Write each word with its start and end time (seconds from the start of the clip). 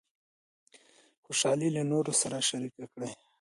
خوشحالي 1.25 1.69
له 1.75 1.81
نورو 1.91 2.11
سره 2.21 2.45
شریکه 2.49 2.85
کړئ. 2.93 3.11